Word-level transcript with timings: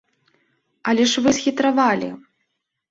Але 0.93 1.03
ж 1.13 1.25
вы 1.27 1.37
схітравалі! 1.41 2.09